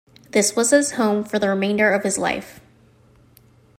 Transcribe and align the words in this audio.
This 0.31 0.55
was 0.55 0.71
his 0.71 0.93
home 0.93 1.23
for 1.23 1.37
the 1.37 1.47
remainder 1.47 1.91
of 1.91 2.01
his 2.01 2.17
life. 2.17 2.59